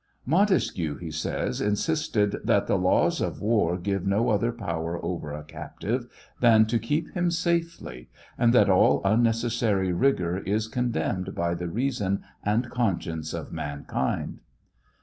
[0.25, 1.79] "Montesquieu" 764 TRIAL OF HENRY WIEZ.
[1.79, 6.07] he says," insisted that the laws of war give no other power over a captive
[6.39, 12.23] than to keep him safely, and that all unnecessary rigor is condemned by the reason
[12.43, 14.39] and conscience of mankind."